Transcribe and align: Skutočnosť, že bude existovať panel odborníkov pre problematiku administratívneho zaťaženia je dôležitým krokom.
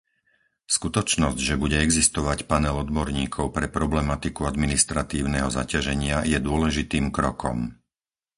Skutočnosť, 0.75 1.37
že 1.47 1.55
bude 1.63 1.77
existovať 1.87 2.39
panel 2.51 2.73
odborníkov 2.83 3.45
pre 3.57 3.67
problematiku 3.77 4.41
administratívneho 4.53 5.49
zaťaženia 5.57 6.17
je 6.31 6.37
dôležitým 6.49 7.05
krokom. 7.17 7.57